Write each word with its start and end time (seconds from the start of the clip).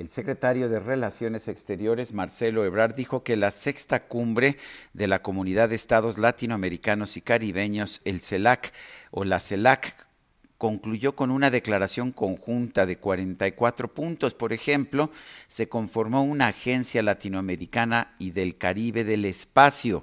El 0.00 0.08
secretario 0.08 0.70
de 0.70 0.80
Relaciones 0.80 1.46
Exteriores, 1.46 2.14
Marcelo 2.14 2.64
Ebrard, 2.64 2.94
dijo 2.94 3.22
que 3.22 3.36
la 3.36 3.50
sexta 3.50 4.00
cumbre 4.00 4.56
de 4.94 5.06
la 5.06 5.20
Comunidad 5.20 5.68
de 5.68 5.74
Estados 5.74 6.16
Latinoamericanos 6.16 7.18
y 7.18 7.20
Caribeños, 7.20 8.00
el 8.06 8.22
CELAC 8.22 8.72
o 9.10 9.24
la 9.24 9.38
CELAC, 9.40 10.08
concluyó 10.56 11.14
con 11.14 11.30
una 11.30 11.50
declaración 11.50 12.12
conjunta 12.12 12.86
de 12.86 12.96
44 12.96 13.92
puntos. 13.92 14.32
Por 14.32 14.54
ejemplo, 14.54 15.10
se 15.48 15.68
conformó 15.68 16.22
una 16.22 16.46
agencia 16.46 17.02
latinoamericana 17.02 18.14
y 18.18 18.30
del 18.30 18.56
Caribe 18.56 19.04
del 19.04 19.26
espacio 19.26 20.02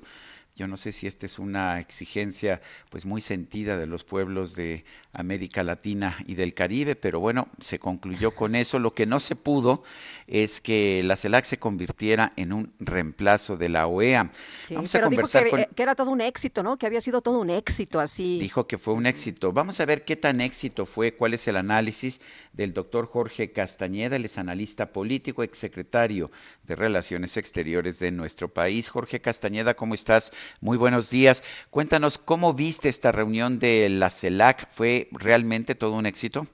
yo 0.58 0.68
no 0.68 0.76
sé 0.76 0.92
si 0.92 1.06
esta 1.06 1.28
es 1.28 1.38
una 1.38 1.80
exigencia 1.80 2.62
pues 2.90 3.06
muy 3.06 3.22
sentida 3.22 3.78
de 3.78 3.86
los 3.86 4.04
pueblos 4.04 4.56
de 4.56 4.86
América 5.14 5.64
Latina 5.64 6.18
y 6.26 6.34
del 6.34 6.56
Caribe, 6.56 6.96
pero 6.96 7.20
bueno, 7.20 7.48
se 7.60 7.78
concluyó 7.78 8.32
con 8.32 8.56
eso. 8.56 8.80
Lo 8.80 8.96
que 8.96 9.06
no 9.06 9.20
se 9.20 9.36
pudo 9.36 9.84
es 10.26 10.60
que 10.60 11.04
la 11.04 11.16
CELAC 11.16 11.46
se 11.46 11.60
convirtiera 11.60 12.34
en 12.38 12.54
un 12.54 12.74
reemplazo 12.80 13.56
de 13.56 13.70
la 13.70 13.86
OEA. 13.86 14.32
Vamos 14.72 14.96
a 14.96 15.02
conversar 15.02 15.44
dijo 15.44 15.56
que, 15.56 15.62
eh, 15.62 15.70
que, 15.76 15.84
era 15.84 15.94
todo 15.94 16.10
un 16.10 16.22
éxito, 16.22 16.64
¿no? 16.64 16.78
Que 16.78 16.88
había 16.88 17.02
sido 17.02 17.22
todo 17.22 17.40
un 17.40 17.52
éxito 17.52 18.00
así. 18.00 18.40
Dijo 18.40 18.66
que 18.66 18.80
fue 18.80 18.96
un 18.96 19.06
éxito. 19.06 19.54
Vamos 19.54 19.80
a 19.80 19.86
ver 19.86 20.06
qué 20.06 20.16
tan 20.16 20.42
éxito 20.42 20.88
fue, 20.88 21.14
cuál 21.14 21.36
es 21.36 21.48
el 21.48 21.56
análisis 21.56 22.20
del 22.54 22.74
doctor 22.74 23.06
Jorge 23.06 23.52
Castañeda, 23.52 24.16
él 24.16 24.26
es 24.26 24.40
analista 24.40 24.92
político, 24.92 25.44
exsecretario 25.44 26.32
de 26.64 26.76
Relaciones 26.76 27.38
Exteriores 27.38 28.00
de 28.00 28.10
nuestro 28.12 28.52
país. 28.52 28.90
Jorge 28.90 29.22
Castañeda, 29.22 29.76
¿cómo 29.76 29.94
estás? 29.94 30.32
Muy 30.62 30.78
buenos 30.78 31.10
días. 31.10 31.44
Cuéntanos 31.70 32.18
cómo 32.18 32.54
viste 32.54 32.90
esta 32.90 33.12
reunión 33.12 33.60
de 33.60 33.90
la 33.90 34.10
CELAC. 34.10 34.70
¿Fue 34.70 35.08
realmente 35.12 35.76
todo 35.76 35.94
un 35.94 36.06
éxito? 36.06 36.48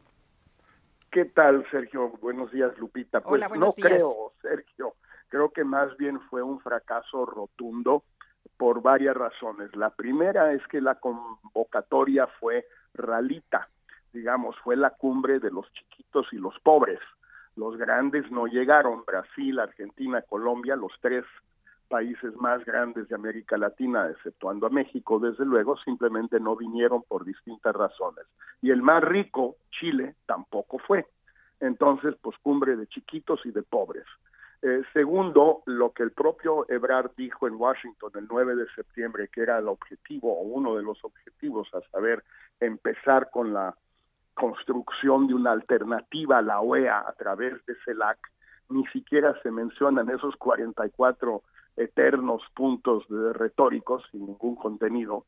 ¿Qué 1.11 1.25
tal, 1.25 1.65
Sergio? 1.69 2.09
Buenos 2.21 2.51
días, 2.51 2.77
Lupita. 2.77 3.21
Pues 3.21 3.41
no 3.55 3.71
creo, 3.73 4.33
Sergio. 4.41 4.95
Creo 5.29 5.49
que 5.51 5.63
más 5.63 5.95
bien 5.97 6.19
fue 6.29 6.41
un 6.41 6.59
fracaso 6.59 7.25
rotundo 7.25 8.03
por 8.57 8.81
varias 8.81 9.15
razones. 9.15 9.75
La 9.75 9.89
primera 9.89 10.53
es 10.53 10.65
que 10.67 10.81
la 10.81 10.95
convocatoria 10.95 12.27
fue 12.39 12.65
ralita, 12.93 13.67
digamos, 14.11 14.55
fue 14.63 14.75
la 14.75 14.91
cumbre 14.91 15.39
de 15.39 15.51
los 15.51 15.71
chiquitos 15.73 16.27
y 16.31 16.37
los 16.37 16.59
pobres. 16.59 16.99
Los 17.55 17.77
grandes 17.77 18.29
no 18.31 18.47
llegaron, 18.47 19.05
Brasil, 19.05 19.59
Argentina, 19.59 20.21
Colombia, 20.21 20.75
los 20.75 20.93
tres 21.01 21.25
países 21.93 22.35
más 22.37 22.65
grandes 22.65 23.07
de 23.07 23.13
América 23.13 23.55
Latina, 23.55 24.09
exceptuando 24.09 24.65
a 24.65 24.71
México, 24.71 25.19
desde 25.19 25.45
luego, 25.45 25.77
simplemente 25.77 26.39
no 26.39 26.55
vinieron 26.55 27.03
por 27.03 27.23
distintas 27.23 27.75
razones. 27.75 28.25
Y 28.63 28.71
el 28.71 28.81
más 28.81 29.03
rico, 29.03 29.57
Chile, 29.69 30.15
tampoco 30.25 30.79
fue. 30.79 31.05
Entonces, 31.59 32.15
pues 32.19 32.35
cumbre 32.41 32.75
de 32.77 32.87
chiquitos 32.87 33.45
y 33.45 33.51
de 33.51 33.61
pobres. 33.61 34.05
Eh, 34.63 34.81
segundo, 34.91 35.61
lo 35.67 35.91
que 35.91 36.01
el 36.01 36.13
propio 36.13 36.65
Ebrard 36.67 37.11
dijo 37.15 37.47
en 37.47 37.57
Washington 37.57 38.09
el 38.15 38.25
9 38.27 38.55
de 38.55 38.65
septiembre, 38.73 39.29
que 39.31 39.41
era 39.41 39.59
el 39.59 39.67
objetivo 39.67 40.33
o 40.33 40.41
uno 40.41 40.75
de 40.75 40.81
los 40.81 40.97
objetivos, 41.03 41.69
a 41.75 41.81
saber, 41.91 42.23
empezar 42.59 43.29
con 43.29 43.53
la 43.53 43.75
construcción 44.33 45.27
de 45.27 45.35
una 45.35 45.51
alternativa 45.51 46.39
a 46.39 46.41
la 46.41 46.59
OEA 46.59 47.03
a 47.07 47.13
través 47.13 47.63
de 47.67 47.75
CELAC, 47.85 48.17
ni 48.69 48.83
siquiera 48.87 49.39
se 49.43 49.51
mencionan 49.51 50.09
esos 50.09 50.35
44 50.37 51.43
eternos 51.77 52.41
puntos 52.53 53.07
de 53.09 53.33
retóricos 53.33 54.03
sin 54.11 54.25
ningún 54.25 54.55
contenido, 54.55 55.25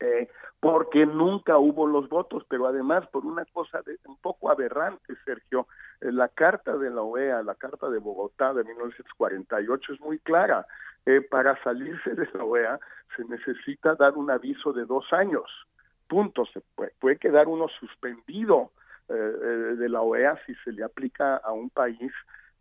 eh, 0.00 0.28
porque 0.60 1.06
nunca 1.06 1.58
hubo 1.58 1.86
los 1.86 2.08
votos, 2.08 2.44
pero 2.48 2.66
además 2.66 3.06
por 3.08 3.24
una 3.24 3.44
cosa 3.46 3.82
de, 3.82 3.98
un 4.06 4.16
poco 4.16 4.50
aberrante, 4.50 5.14
Sergio, 5.24 5.66
eh, 6.00 6.10
la 6.10 6.28
carta 6.28 6.76
de 6.76 6.90
la 6.90 7.02
OEA, 7.02 7.42
la 7.42 7.54
carta 7.54 7.88
de 7.90 7.98
Bogotá 7.98 8.54
de 8.54 8.64
1948 8.64 9.92
es 9.92 10.00
muy 10.00 10.18
clara. 10.18 10.66
Eh, 11.06 11.20
para 11.20 11.62
salirse 11.62 12.14
de 12.14 12.28
la 12.32 12.44
OEA 12.44 12.80
se 13.14 13.24
necesita 13.26 13.94
dar 13.94 14.16
un 14.16 14.30
aviso 14.30 14.72
de 14.72 14.86
dos 14.86 15.12
años. 15.12 15.44
Punto. 16.08 16.46
Se 16.46 16.60
puede, 16.74 16.92
puede 16.98 17.18
quedar 17.18 17.46
uno 17.46 17.68
suspendido 17.68 18.70
de 19.06 19.86
la 19.90 20.00
OEA 20.00 20.40
si 20.46 20.54
se 20.64 20.72
le 20.72 20.82
aplica 20.82 21.36
a 21.36 21.52
un 21.52 21.68
país 21.68 22.10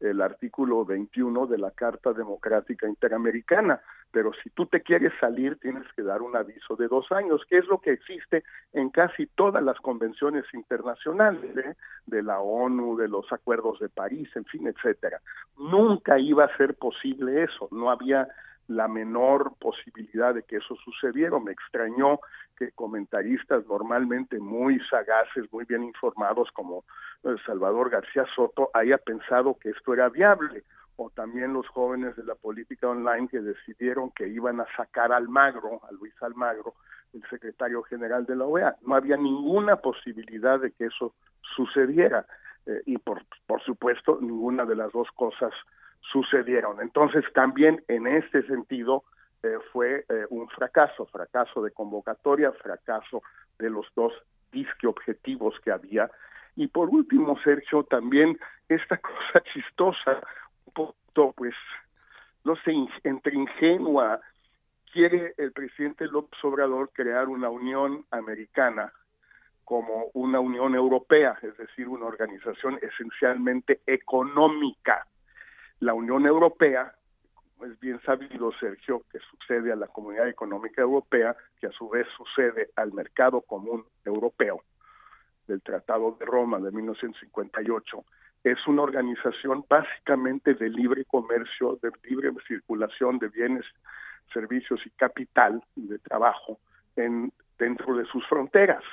el 0.04 0.22
artículo 0.22 0.86
21 0.86 1.48
de 1.48 1.58
la 1.58 1.72
Carta 1.72 2.14
Democrática 2.14 2.88
Interamericana. 2.88 3.82
Pero 4.12 4.32
si 4.44 4.50
tú 4.52 4.68
te 4.68 4.82
quieres 4.82 5.12
salir, 5.20 5.58
tienes 5.60 5.84
que 5.96 6.04
dar 6.04 6.22
un 6.22 6.36
aviso 6.36 6.76
de 6.76 6.88
dos 6.88 7.12
años, 7.12 7.42
que 7.50 7.58
es 7.58 7.66
lo 7.66 7.80
que 7.80 7.92
existe 7.92 8.44
en 8.74 8.90
casi 8.90 9.26
todas 9.28 9.64
las 9.64 9.80
convenciones 9.80 10.46
internacionales, 10.54 11.58
¿eh? 11.58 11.76
de 12.06 12.22
la 12.22 12.40
ONU, 12.40 12.96
de 12.98 13.08
los 13.08 13.32
acuerdos 13.32 13.80
de 13.80 13.90
París, 13.90 14.30
en 14.36 14.46
fin, 14.46 14.68
etcétera. 14.68 15.20
Nunca 15.58 16.20
iba 16.20 16.46
a 16.46 16.58
ser 16.58 16.76
posible 16.76 17.44
eso, 17.44 17.68
no 17.72 17.90
había 17.90 18.28
la 18.68 18.88
menor 18.88 19.54
posibilidad 19.60 20.34
de 20.34 20.44
que 20.44 20.58
eso 20.58 20.76
sucediera. 20.76 21.40
Me 21.40 21.52
extrañó 21.52 22.20
que 22.58 22.72
comentaristas 22.72 23.66
normalmente 23.68 24.40
muy 24.40 24.80
sagaces, 24.90 25.52
muy 25.52 25.66
bien 25.66 25.84
informados 25.84 26.50
como 26.52 26.86
eh, 27.24 27.36
Salvador 27.46 27.90
García 27.90 28.26
Soto 28.36 28.70
haya 28.74 28.98
pensado 28.98 29.58
que 29.60 29.70
esto 29.70 29.94
era 29.94 30.10
viable 30.10 30.64
o 30.96 31.10
también 31.10 31.54
los 31.54 31.68
jóvenes 31.70 32.16
de 32.16 32.24
la 32.24 32.36
política 32.36 32.88
online 32.88 33.28
que 33.28 33.42
decidieron 33.42 34.12
que 34.12 34.28
iban 34.28 34.60
a 34.60 34.68
sacar 34.78 35.12
al 35.12 35.28
Magro, 35.28 35.82
a 35.90 35.92
Luis 35.92 36.14
Almagro, 36.22 36.76
el 37.14 37.24
secretario 37.30 37.82
general 37.84 38.26
de 38.26 38.36
la 38.36 38.46
OEA. 38.46 38.76
No 38.86 38.96
había 38.96 39.18
ninguna 39.18 39.78
posibilidad 39.78 40.60
de 40.60 40.72
que 40.72 40.86
eso 40.86 41.14
sucediera 41.56 42.26
eh, 42.66 42.82
y 42.86 42.98
por, 42.98 43.24
por 43.48 43.62
supuesto 43.64 44.20
ninguna 44.22 44.66
de 44.66 44.76
las 44.76 44.92
dos 44.92 45.10
cosas 45.16 45.52
sucedieron. 46.12 46.82
Entonces 46.82 47.24
también 47.34 47.84
en 47.88 48.08
este 48.08 48.44
sentido 48.44 49.04
eh, 49.42 49.58
fue 49.72 50.06
eh, 50.10 50.26
un 50.30 50.48
fracaso, 50.50 51.06
fracaso 51.08 51.62
de 51.62 51.72
convocatoria, 51.72 52.52
fracaso 52.52 53.24
de 53.60 53.70
los 53.70 53.86
dos 53.96 54.14
disque 54.52 54.88
objetivos 54.88 55.60
que 55.62 55.72
había. 55.72 56.10
Y 56.56 56.68
por 56.68 56.90
último, 56.90 57.38
Sergio, 57.44 57.84
también 57.84 58.38
esta 58.70 58.98
cosa 59.00 59.42
chistosa, 59.54 60.22
un 60.66 60.74
poco, 60.74 61.34
pues, 61.34 61.56
no 62.44 62.56
sé, 62.58 62.74
entre 63.04 63.36
ingenua, 63.36 64.22
quiere 64.92 65.34
el 65.38 65.52
presidente 65.52 66.06
López 66.08 66.42
Obrador 66.44 66.92
crear 66.94 67.28
una 67.28 67.50
unión 67.50 68.06
americana 68.12 68.94
como 69.66 70.12
una 70.14 70.40
Unión 70.40 70.76
Europea, 70.76 71.38
es 71.42 71.58
decir, 71.58 71.88
una 71.88 72.06
organización 72.06 72.80
esencialmente 72.82 73.82
económica. 73.88 75.08
La 75.80 75.94
Unión 75.94 76.26
Europea 76.26 76.94
es 77.66 77.80
bien 77.80 78.00
sabido, 78.02 78.52
Sergio, 78.60 79.04
que 79.12 79.20
sucede 79.20 79.72
a 79.72 79.76
la 79.76 79.88
Comunidad 79.88 80.28
Económica 80.28 80.82
Europea, 80.82 81.36
que 81.60 81.68
a 81.68 81.72
su 81.72 81.90
vez 81.90 82.08
sucede 82.18 82.70
al 82.76 82.94
Mercado 82.94 83.42
Común 83.42 83.86
Europeo 84.06 84.64
del 85.48 85.62
Tratado 85.62 86.16
de 86.20 86.26
Roma 86.26 86.60
de 86.60 86.72
1958, 86.72 88.04
es 88.44 88.58
una 88.68 88.82
organización 88.82 89.66
básicamente 89.70 90.54
de 90.54 90.70
libre 90.70 91.06
comercio, 91.06 91.80
de 91.82 91.92
libre 92.04 92.32
circulación 92.48 93.18
de 93.20 93.30
bienes, 93.30 93.66
servicios 94.34 94.82
y 94.86 94.90
capital 94.92 95.64
de 95.76 96.00
trabajo 96.00 96.60
en, 96.96 97.32
dentro 97.58 97.96
de 97.96 98.06
sus 98.06 98.26
fronteras. 98.28 98.84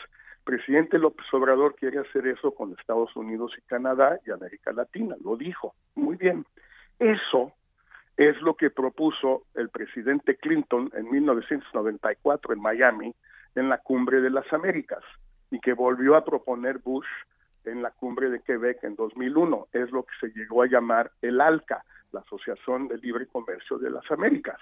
presidente 0.45 0.99
López 0.99 1.27
Obrador 1.33 1.75
quiere 1.75 1.99
hacer 1.99 2.27
eso 2.27 2.53
con 2.53 2.73
Estados 2.79 3.15
Unidos 3.17 3.53
y 3.59 3.63
Canadá 3.63 4.19
y 4.25 4.31
América 4.31 4.73
Latina, 4.73 5.17
lo 5.23 5.37
dijo. 5.37 5.75
Muy 5.95 6.17
bien. 6.17 6.45
Eso 7.01 7.55
es 8.19 8.39
lo 8.43 8.55
que 8.55 8.69
propuso 8.69 9.45
el 9.55 9.71
presidente 9.71 10.37
Clinton 10.37 10.91
en 10.95 11.11
1994 11.11 12.53
en 12.53 12.61
Miami 12.61 13.15
en 13.55 13.71
la 13.71 13.79
cumbre 13.79 14.21
de 14.21 14.29
las 14.29 14.53
Américas 14.53 15.03
y 15.51 15.59
que 15.61 15.73
volvió 15.73 16.15
a 16.15 16.27
proponer 16.27 16.79
Bush 16.79 17.07
en 17.65 17.83
la 17.83 17.91
cumbre 17.91 18.29
de 18.29 18.43
Quebec 18.43 18.85
en 18.85 18.97
2001. 18.97 19.69
Es 19.73 19.91
lo 19.91 20.03
que 20.03 20.13
se 20.21 20.39
llegó 20.39 20.63
a 20.63 20.67
llamar 20.67 21.11
el 21.23 21.41
ALCA, 21.41 21.83
la 22.13 22.21
Asociación 22.21 22.87
de 22.89 22.99
Libre 22.99 23.27
Comercio 23.27 23.79
de 23.79 23.89
las 23.89 24.09
Américas, 24.11 24.59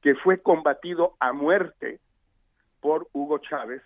que 0.00 0.14
fue 0.14 0.40
combatido 0.40 1.14
a 1.20 1.34
muerte 1.34 2.00
por 2.80 3.06
Hugo 3.12 3.36
Chávez, 3.38 3.82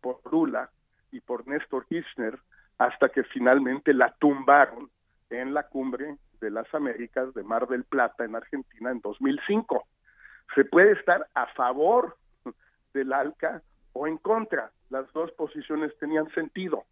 por 0.00 0.18
Lula 0.32 0.68
y 1.12 1.20
por 1.20 1.46
Néstor 1.46 1.86
Kirchner 1.86 2.36
hasta 2.78 3.08
que 3.08 3.22
finalmente 3.22 3.94
la 3.94 4.12
tumbaron 4.18 4.90
en 5.30 5.54
la 5.54 5.62
cumbre 5.62 6.16
de 6.40 6.50
las 6.50 6.72
Américas 6.74 7.32
de 7.34 7.42
Mar 7.42 7.68
del 7.68 7.84
Plata 7.84 8.24
en 8.24 8.36
Argentina 8.36 8.90
en 8.90 9.00
2005. 9.00 9.86
Se 10.54 10.64
puede 10.64 10.92
estar 10.92 11.26
a 11.34 11.46
favor 11.54 12.16
del 12.92 13.12
ALCA 13.12 13.62
o 13.92 14.06
en 14.06 14.18
contra. 14.18 14.70
Las 14.88 15.10
dos 15.12 15.30
posiciones 15.32 15.96
tenían 15.98 16.28
sentido. 16.32 16.84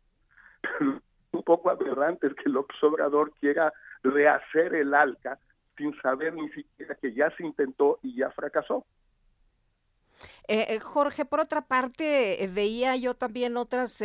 un 1.32 1.42
poco 1.42 1.70
aberrante 1.70 2.28
es 2.28 2.34
que 2.34 2.48
López 2.48 2.76
Obrador 2.82 3.32
quiera 3.40 3.72
rehacer 4.02 4.74
el 4.74 4.94
ALCA 4.94 5.38
sin 5.76 5.98
saber 6.00 6.34
ni 6.34 6.48
siquiera 6.50 6.94
que 6.96 7.12
ya 7.12 7.30
se 7.36 7.44
intentó 7.44 7.98
y 8.02 8.16
ya 8.16 8.30
fracasó. 8.30 8.84
Eh, 10.50 10.76
eh, 10.76 10.80
Jorge, 10.80 11.26
por 11.26 11.40
otra 11.40 11.66
parte, 11.66 12.42
eh, 12.42 12.46
veía 12.46 12.96
yo 12.96 13.14
también 13.14 13.58
otras, 13.58 13.98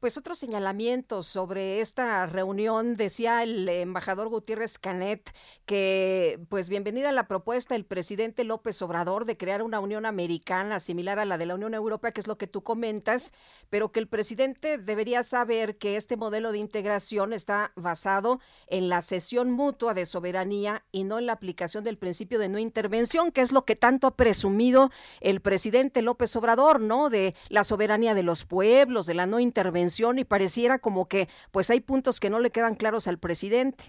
pues 0.00 0.18
otros 0.18 0.38
señalamientos 0.38 1.26
sobre 1.26 1.80
esta 1.80 2.26
reunión. 2.26 2.94
Decía 2.94 3.42
el 3.42 3.66
embajador 3.66 4.28
Gutiérrez 4.28 4.78
Canet 4.78 5.34
que, 5.64 6.40
pues, 6.50 6.68
bienvenida 6.68 7.08
a 7.08 7.12
la 7.12 7.26
propuesta 7.26 7.72
del 7.74 7.86
presidente 7.86 8.44
López 8.44 8.82
Obrador 8.82 9.24
de 9.24 9.38
crear 9.38 9.62
una 9.62 9.80
Unión 9.80 10.04
Americana 10.04 10.78
similar 10.78 11.18
a 11.18 11.24
la 11.24 11.38
de 11.38 11.46
la 11.46 11.54
Unión 11.54 11.72
Europea, 11.72 12.12
que 12.12 12.20
es 12.20 12.26
lo 12.26 12.36
que 12.36 12.46
tú 12.46 12.62
comentas, 12.62 13.32
pero 13.70 13.90
que 13.90 14.00
el 14.00 14.08
presidente 14.08 14.76
debería 14.76 15.22
saber 15.22 15.78
que 15.78 15.96
este 15.96 16.18
modelo 16.18 16.52
de 16.52 16.58
integración 16.58 17.32
está 17.32 17.72
basado 17.76 18.40
en 18.66 18.90
la 18.90 19.00
cesión 19.00 19.50
mutua 19.50 19.94
de 19.94 20.04
soberanía 20.04 20.84
y 20.92 21.04
no 21.04 21.18
en 21.18 21.24
la 21.24 21.32
aplicación 21.32 21.82
del 21.82 21.96
principio 21.96 22.38
de 22.38 22.50
no 22.50 22.58
intervención, 22.58 23.32
que 23.32 23.40
es 23.40 23.52
lo 23.52 23.64
que 23.64 23.74
tanto 23.74 24.06
ha 24.06 24.16
presumido 24.16 24.90
el 25.22 25.40
presidente 25.40 25.77
López 26.02 26.34
Obrador, 26.36 26.80
¿no? 26.80 27.08
De 27.08 27.34
la 27.48 27.64
soberanía 27.64 28.14
de 28.14 28.22
los 28.22 28.44
pueblos, 28.44 29.06
de 29.06 29.14
la 29.14 29.26
no 29.26 29.40
intervención 29.40 30.18
y 30.18 30.24
pareciera 30.24 30.78
como 30.78 31.08
que 31.08 31.28
pues 31.52 31.70
hay 31.70 31.80
puntos 31.80 32.20
que 32.20 32.30
no 32.30 32.40
le 32.40 32.50
quedan 32.50 32.74
claros 32.74 33.08
al 33.08 33.18
presidente. 33.18 33.84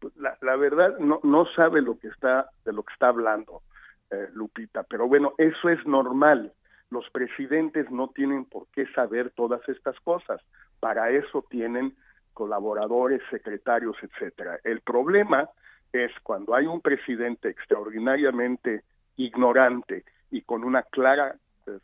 Pues, 0.00 0.16
la, 0.16 0.36
la 0.42 0.56
verdad 0.56 0.98
no, 0.98 1.46
sabe 1.56 1.82
lo 1.82 1.98
que 1.98 2.08
está 2.08 2.50
de 2.64 2.72
lo 2.72 2.82
que 2.82 2.92
está 2.92 3.08
hablando 3.08 3.62
eh, 4.10 4.28
Lupita, 4.34 4.82
pero 4.84 5.08
bueno, 5.08 5.32
eso 5.38 5.68
es 5.68 5.84
normal. 5.86 6.52
Los 6.90 7.08
presidentes 7.10 7.90
no 7.90 8.08
tienen 8.08 8.44
por 8.44 8.66
qué 8.68 8.86
saber 8.94 9.30
todas 9.30 9.66
estas 9.68 9.98
cosas. 10.00 10.40
Para 10.78 11.10
eso 11.10 11.44
tienen 11.48 11.96
colaboradores, 12.34 13.22
secretarios, 13.30 13.96
etcétera. 14.02 14.58
El 14.62 14.80
problema 14.80 15.48
es 15.92 16.12
cuando 16.22 16.54
hay 16.54 16.66
un 16.66 16.80
presidente 16.80 17.48
extraordinariamente 17.48 18.82
ignorante 19.16 20.04
y 20.30 20.42
con 20.42 20.64
una 20.64 20.82
clara 20.82 21.36
pues, 21.64 21.80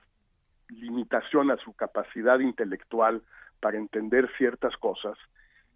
limitación 0.69 1.51
a 1.51 1.57
su 1.59 1.73
capacidad 1.75 2.39
intelectual 2.41 3.23
para 3.61 3.79
entender 3.79 4.31
ciertas 4.37 4.77
cosas, 4.77 5.17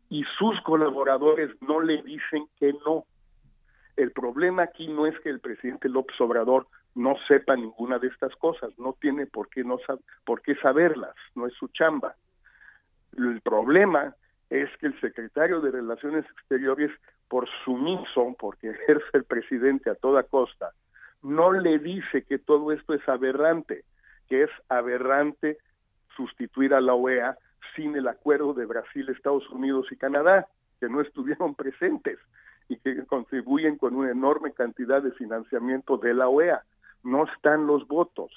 y 0.09 0.25
sus 0.39 0.61
colaboradores 0.63 1.51
no 1.63 1.81
le 1.81 2.03
dicen 2.03 2.47
que 2.59 2.73
no. 2.87 3.05
El 3.97 4.13
problema 4.13 4.65
aquí 4.65 4.89
no 4.89 5.07
es 5.07 5.19
que 5.21 5.31
el 5.31 5.41
presidente 5.41 5.89
López 5.89 6.21
Obrador 6.21 6.67
no 6.95 7.17
sepa 7.27 7.57
ninguna 7.57 7.99
de 7.99 8.09
estas 8.09 8.35
cosas, 8.37 8.71
no 8.79 8.97
tiene 9.01 9.27
por 9.27 9.49
qué, 9.49 9.65
no 9.65 9.79
por 10.25 10.43
qué 10.43 10.55
saberlas, 10.57 11.15
no 11.35 11.47
es 11.47 11.55
su 11.55 11.69
chamba. 11.69 12.15
El 13.17 13.41
problema 13.41 14.15
es 14.51 14.71
que 14.79 14.87
el 14.87 15.01
secretario 15.01 15.61
de 15.61 15.71
Relaciones 15.71 16.25
Exteriores, 16.31 16.91
por 17.29 17.49
sumiso, 17.65 18.37
porque 18.39 18.71
ejerce 18.71 19.07
el 19.15 19.25
presidente 19.25 19.91
a 19.91 19.95
toda 19.95 20.23
costa, 20.25 20.73
no 21.25 21.53
le 21.53 21.79
dice 21.79 22.23
que 22.23 22.39
todo 22.39 22.71
esto 22.71 22.93
es 22.93 23.09
aberrante, 23.09 23.85
que 24.29 24.45
es 24.45 24.51
aberrante 24.69 25.59
sustituir 26.17 26.75
a 26.75 26.83
la 26.83 26.95
OEA 26.95 27.37
sin 27.75 27.97
el 27.97 28.07
acuerdo 28.07 28.53
de 28.53 28.67
Brasil, 28.67 29.09
Estados 29.09 29.49
Unidos 29.51 29.87
y 29.91 29.97
Canadá, 29.97 30.47
que 30.79 30.89
no 30.89 31.01
estuvieron 31.01 31.55
presentes 31.57 32.19
y 32.69 32.77
que 32.77 33.05
contribuyen 33.07 33.79
con 33.79 33.95
una 33.97 34.11
enorme 34.11 34.53
cantidad 34.53 35.03
de 35.03 35.13
financiamiento 35.13 35.97
de 35.97 36.13
la 36.13 36.29
OEA. 36.29 36.63
No 37.03 37.25
están 37.25 37.67
los 37.67 37.89
votos. 37.89 38.31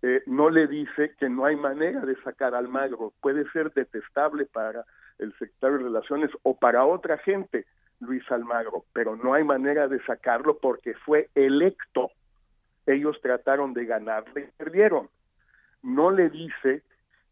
Eh, 0.00 0.22
no 0.26 0.48
le 0.50 0.66
dice 0.66 1.14
que 1.18 1.28
no 1.28 1.44
hay 1.44 1.56
manera 1.56 2.00
de 2.00 2.16
sacar 2.22 2.54
al 2.54 2.68
magro. 2.68 3.12
Puede 3.20 3.48
ser 3.50 3.72
detestable 3.72 4.46
para 4.46 4.84
el 5.18 5.32
secretario 5.34 5.78
de 5.78 5.84
Relaciones 5.84 6.30
o 6.42 6.56
para 6.56 6.84
otra 6.84 7.18
gente, 7.18 7.66
Luis 8.00 8.24
Almagro, 8.32 8.84
pero 8.92 9.16
no 9.16 9.34
hay 9.34 9.44
manera 9.44 9.86
de 9.86 10.02
sacarlo 10.04 10.58
porque 10.58 10.94
fue 10.94 11.28
electo 11.34 12.10
ellos 12.86 13.20
trataron 13.20 13.72
de 13.74 13.84
ganarle 13.84 14.42
y 14.42 14.56
perdieron. 14.56 15.08
No 15.82 16.10
le 16.10 16.30
dice 16.30 16.82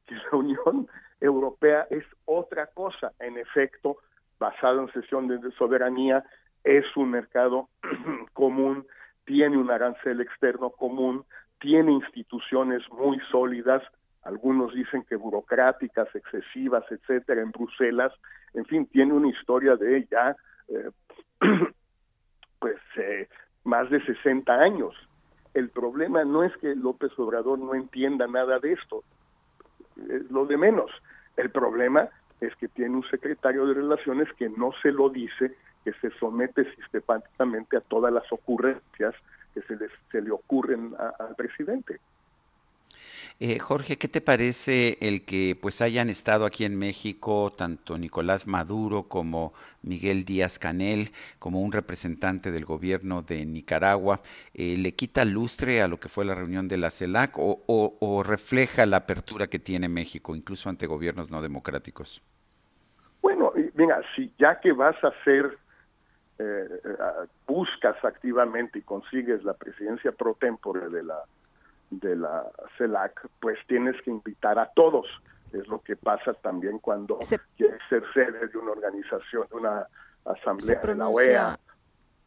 que 0.06 0.14
la 0.14 0.38
Unión 0.38 0.88
Europea 1.20 1.86
es 1.90 2.04
otra 2.24 2.66
cosa, 2.66 3.12
en 3.18 3.38
efecto, 3.38 3.98
basado 4.38 4.80
en 4.80 4.92
sesión 4.92 5.28
de 5.28 5.50
soberanía, 5.52 6.24
es 6.64 6.84
un 6.96 7.10
mercado 7.10 7.68
común, 8.32 8.86
tiene 9.24 9.56
un 9.56 9.70
arancel 9.70 10.20
externo 10.20 10.70
común, 10.70 11.24
tiene 11.60 11.92
instituciones 11.92 12.82
muy 12.90 13.20
sólidas, 13.30 13.82
algunos 14.22 14.74
dicen 14.74 15.04
que 15.04 15.16
burocráticas, 15.16 16.14
excesivas, 16.14 16.84
etcétera, 16.90 17.40
en 17.40 17.52
Bruselas, 17.52 18.12
en 18.54 18.64
fin, 18.66 18.86
tiene 18.86 19.12
una 19.12 19.28
historia 19.28 19.76
de 19.76 19.98
ella, 19.98 20.36
eh, 20.68 20.90
pues, 22.58 22.76
eh, 22.96 23.28
más 23.64 23.88
de 23.90 24.04
60 24.04 24.52
años. 24.52 24.94
El 25.54 25.68
problema 25.70 26.24
no 26.24 26.44
es 26.44 26.56
que 26.58 26.74
López 26.74 27.10
Obrador 27.18 27.58
no 27.58 27.74
entienda 27.74 28.26
nada 28.26 28.58
de 28.58 28.72
esto, 28.72 29.02
es 30.08 30.30
lo 30.30 30.46
de 30.46 30.56
menos. 30.56 30.90
El 31.36 31.50
problema 31.50 32.08
es 32.40 32.54
que 32.56 32.68
tiene 32.68 32.96
un 32.96 33.04
secretario 33.10 33.66
de 33.66 33.74
Relaciones 33.74 34.28
que 34.34 34.48
no 34.48 34.72
se 34.82 34.92
lo 34.92 35.10
dice, 35.10 35.56
que 35.84 35.92
se 35.94 36.10
somete 36.18 36.64
sistemáticamente 36.74 37.76
a 37.76 37.80
todas 37.80 38.12
las 38.12 38.30
ocurrencias 38.32 39.14
que 39.54 39.62
se, 39.62 39.76
se 40.10 40.22
le 40.22 40.30
ocurren 40.30 40.94
al 40.98 41.34
presidente. 41.36 42.00
Eh, 43.42 43.58
Jorge, 43.58 43.96
¿qué 43.96 44.06
te 44.06 44.20
parece 44.20 44.98
el 45.00 45.24
que 45.24 45.56
pues 45.58 45.80
hayan 45.80 46.10
estado 46.10 46.44
aquí 46.44 46.66
en 46.66 46.78
México 46.78 47.50
tanto 47.56 47.96
Nicolás 47.96 48.46
Maduro 48.46 49.04
como 49.04 49.54
Miguel 49.80 50.26
Díaz 50.26 50.58
Canel, 50.58 51.10
como 51.38 51.62
un 51.62 51.72
representante 51.72 52.50
del 52.50 52.66
gobierno 52.66 53.22
de 53.22 53.46
Nicaragua? 53.46 54.20
Eh, 54.52 54.76
¿Le 54.76 54.92
quita 54.92 55.24
lustre 55.24 55.80
a 55.80 55.88
lo 55.88 55.98
que 55.98 56.10
fue 56.10 56.26
la 56.26 56.34
reunión 56.34 56.68
de 56.68 56.76
la 56.76 56.90
CELAC 56.90 57.32
o, 57.38 58.22
refleja 58.26 58.84
la 58.84 58.98
apertura 58.98 59.46
que 59.46 59.58
tiene 59.58 59.88
México, 59.88 60.36
incluso 60.36 60.68
ante 60.68 60.86
gobiernos 60.86 61.30
no 61.30 61.40
democráticos? 61.40 62.20
Bueno, 63.22 63.54
mira, 63.72 64.02
si 64.14 64.30
ya 64.38 64.60
que 64.60 64.72
vas 64.72 65.02
a 65.02 65.08
hacer, 65.08 65.56
eh, 66.38 66.68
buscas 67.46 67.96
activamente 68.04 68.80
y 68.80 68.82
consigues 68.82 69.42
la 69.44 69.54
presidencia 69.54 70.12
pro 70.12 70.34
tempore 70.34 70.90
de 70.90 71.04
la 71.04 71.24
de 71.90 72.16
la 72.16 72.50
CELAC, 72.78 73.28
pues 73.40 73.58
tienes 73.66 74.00
que 74.02 74.10
invitar 74.10 74.58
a 74.58 74.70
todos. 74.74 75.06
Es 75.52 75.66
lo 75.68 75.80
que 75.80 75.96
pasa 75.96 76.32
también 76.34 76.78
cuando 76.78 77.18
quieres 77.56 77.80
ser 77.88 78.04
sede 78.14 78.46
de 78.46 78.58
una 78.58 78.70
organización, 78.70 79.46
de 79.50 79.56
una 79.56 79.86
asamblea 80.24 80.80
de 80.80 80.94
la 80.94 81.08
OEA 81.08 81.58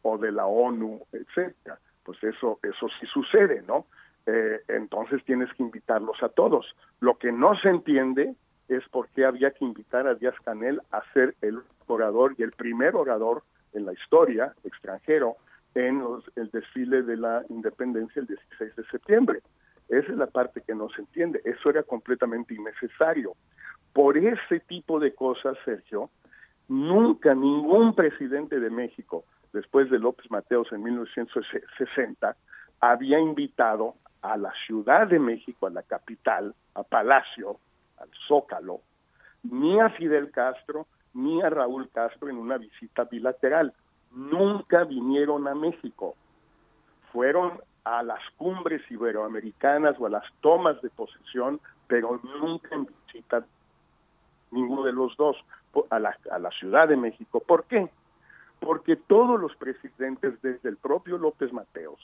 o 0.02 0.18
de 0.18 0.30
la 0.32 0.46
ONU, 0.46 1.00
etcétera. 1.12 1.78
Pues 2.02 2.22
eso, 2.22 2.58
eso 2.62 2.86
sí 3.00 3.06
sucede, 3.06 3.62
¿no? 3.66 3.86
Eh, 4.26 4.60
entonces 4.68 5.24
tienes 5.24 5.52
que 5.54 5.62
invitarlos 5.62 6.22
a 6.22 6.28
todos. 6.28 6.66
Lo 7.00 7.16
que 7.16 7.32
no 7.32 7.56
se 7.56 7.68
entiende 7.68 8.34
es 8.68 8.86
por 8.88 9.08
qué 9.08 9.24
había 9.24 9.50
que 9.50 9.64
invitar 9.64 10.06
a 10.06 10.14
Díaz 10.14 10.34
Canel 10.44 10.80
a 10.90 11.02
ser 11.12 11.34
el 11.40 11.62
orador 11.86 12.34
y 12.38 12.42
el 12.42 12.52
primer 12.52 12.94
orador 12.96 13.42
en 13.72 13.86
la 13.86 13.92
historia 13.92 14.54
extranjero 14.64 15.36
en 15.74 16.02
el 16.36 16.50
desfile 16.50 17.02
de 17.02 17.16
la 17.16 17.44
independencia 17.48 18.20
el 18.20 18.26
16 18.26 18.76
de 18.76 18.84
septiembre. 18.86 19.40
Esa 19.88 20.12
es 20.12 20.16
la 20.16 20.26
parte 20.26 20.62
que 20.62 20.74
no 20.74 20.88
se 20.90 21.02
entiende. 21.02 21.40
Eso 21.44 21.70
era 21.70 21.82
completamente 21.82 22.54
innecesario. 22.54 23.34
Por 23.92 24.16
ese 24.16 24.60
tipo 24.60 24.98
de 24.98 25.14
cosas, 25.14 25.56
Sergio, 25.64 26.10
nunca 26.68 27.34
ningún 27.34 27.94
presidente 27.94 28.58
de 28.58 28.70
México, 28.70 29.24
después 29.52 29.90
de 29.90 29.98
López 29.98 30.30
Mateos 30.30 30.72
en 30.72 30.82
1960, 30.82 32.36
había 32.80 33.18
invitado 33.18 33.94
a 34.22 34.36
la 34.36 34.52
Ciudad 34.66 35.06
de 35.06 35.18
México, 35.18 35.66
a 35.66 35.70
la 35.70 35.82
capital, 35.82 36.54
a 36.74 36.82
Palacio, 36.82 37.58
al 37.98 38.08
Zócalo, 38.26 38.80
ni 39.42 39.78
a 39.80 39.90
Fidel 39.90 40.30
Castro, 40.30 40.86
ni 41.12 41.42
a 41.42 41.50
Raúl 41.50 41.88
Castro 41.90 42.28
en 42.28 42.36
una 42.36 42.58
visita 42.58 43.04
bilateral 43.04 43.72
nunca 44.14 44.84
vinieron 44.84 45.46
a 45.48 45.54
México. 45.54 46.14
Fueron 47.12 47.60
a 47.84 48.02
las 48.02 48.20
cumbres 48.36 48.82
iberoamericanas 48.90 49.96
o 49.98 50.06
a 50.06 50.10
las 50.10 50.24
tomas 50.40 50.80
de 50.82 50.90
posesión, 50.90 51.60
pero 51.86 52.20
nunca 52.40 52.74
en 52.74 52.86
visita 52.86 53.44
ninguno 54.50 54.84
de 54.84 54.92
los 54.92 55.16
dos 55.16 55.36
a 55.90 55.98
la, 55.98 56.16
a 56.30 56.38
la 56.38 56.50
Ciudad 56.50 56.88
de 56.88 56.96
México. 56.96 57.40
¿Por 57.40 57.64
qué? 57.64 57.88
Porque 58.60 58.96
todos 58.96 59.38
los 59.38 59.54
presidentes, 59.56 60.40
desde 60.40 60.68
el 60.68 60.76
propio 60.76 61.18
López 61.18 61.52
Mateos, 61.52 62.00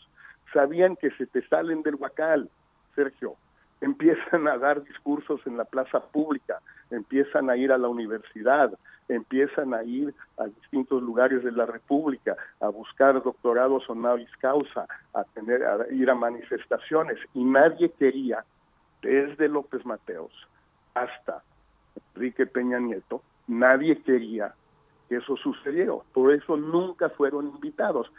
sabían 0.52 0.96
que 0.96 1.10
se 1.12 1.26
te 1.26 1.46
salen 1.48 1.82
del 1.82 1.94
huacal, 1.94 2.50
Sergio. 2.94 3.36
empiezan 3.80 4.46
a 4.48 4.58
dar 4.58 4.82
discursos 4.82 5.40
en 5.46 5.56
la 5.56 5.64
plaza 5.64 6.00
pública, 6.00 6.60
empiezan 6.90 7.48
a 7.48 7.56
ir 7.56 7.72
a 7.72 7.78
la 7.78 7.88
universidad, 7.88 8.70
empiezan 9.14 9.74
a 9.74 9.82
ir 9.82 10.14
a 10.38 10.44
distintos 10.44 11.02
lugares 11.02 11.42
de 11.42 11.52
la 11.52 11.66
República, 11.66 12.36
a 12.60 12.68
buscar 12.68 13.22
doctorados 13.22 13.88
honoris 13.88 14.30
causa, 14.38 14.86
a 15.14 15.24
tener 15.24 15.64
a 15.64 15.92
ir 15.92 16.08
a 16.08 16.14
manifestaciones 16.14 17.18
y 17.34 17.44
nadie 17.44 17.90
quería 17.90 18.44
desde 19.02 19.48
López 19.48 19.84
Mateos 19.84 20.32
hasta 20.94 21.42
Enrique 22.14 22.46
Peña 22.46 22.78
Nieto, 22.78 23.22
nadie 23.46 24.00
quería 24.02 24.54
que 25.08 25.16
eso 25.16 25.36
sucediera, 25.36 25.94
por 26.12 26.32
eso 26.32 26.56
nunca 26.56 27.08
fueron 27.10 27.48
invitados. 27.48 28.10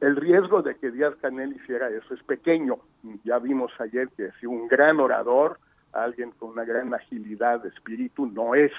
El 0.00 0.16
riesgo 0.16 0.60
de 0.60 0.76
que 0.76 0.90
Díaz 0.90 1.14
Canel 1.22 1.54
hiciera 1.56 1.88
eso 1.88 2.12
es 2.12 2.22
pequeño. 2.24 2.78
Ya 3.24 3.38
vimos 3.38 3.72
ayer 3.78 4.08
que 4.16 4.30
si 4.40 4.46
un 4.46 4.68
gran 4.68 5.00
orador, 5.00 5.58
alguien 5.92 6.32
con 6.32 6.50
una 6.50 6.64
gran 6.64 6.92
agilidad 6.92 7.62
de 7.62 7.70
espíritu, 7.70 8.26
no 8.26 8.54
es. 8.54 8.72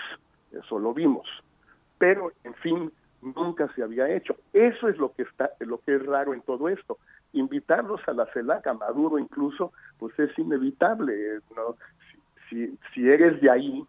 Eso 0.51 0.77
lo 0.77 0.93
vimos. 0.93 1.27
Pero, 1.97 2.31
en 2.43 2.53
fin, 2.55 2.91
nunca 3.21 3.71
se 3.75 3.83
había 3.83 4.09
hecho. 4.09 4.35
Eso 4.53 4.87
es 4.87 4.97
lo 4.97 5.13
que 5.13 5.23
está, 5.23 5.51
lo 5.59 5.79
que 5.79 5.95
es 5.95 6.05
raro 6.05 6.33
en 6.33 6.41
todo 6.41 6.69
esto. 6.69 6.97
Invitarlos 7.33 8.01
a 8.07 8.13
la 8.13 8.25
CELAC, 8.33 8.67
a 8.67 8.73
Maduro 8.73 9.19
incluso, 9.19 9.71
pues 9.97 10.17
es 10.19 10.37
inevitable. 10.37 11.39
¿no? 11.55 11.75
Si, 12.49 12.77
si 12.93 13.09
eres 13.09 13.41
de 13.41 13.49
ahí, 13.49 13.85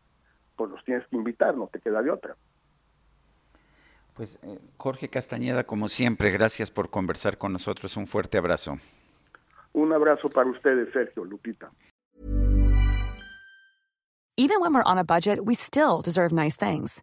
pues 0.56 0.70
los 0.70 0.84
tienes 0.84 1.06
que 1.08 1.16
invitar, 1.16 1.56
no 1.56 1.66
te 1.66 1.80
queda 1.80 2.02
de 2.02 2.10
otra. 2.10 2.36
Pues 4.14 4.38
eh, 4.42 4.58
Jorge 4.78 5.08
Castañeda, 5.08 5.64
como 5.64 5.88
siempre, 5.88 6.30
gracias 6.30 6.70
por 6.70 6.88
conversar 6.88 7.36
con 7.36 7.52
nosotros. 7.52 7.96
Un 7.96 8.06
fuerte 8.06 8.38
abrazo. 8.38 8.76
Un 9.74 9.92
abrazo 9.92 10.30
para 10.30 10.48
ustedes, 10.48 10.90
Sergio, 10.92 11.24
Lupita. 11.24 11.70
Even 14.38 14.60
when 14.60 14.74
we're 14.74 14.82
on 14.84 14.98
a 14.98 15.04
budget, 15.04 15.40
we 15.44 15.54
still 15.54 16.02
deserve 16.02 16.32
nice 16.32 16.56
things. 16.56 17.02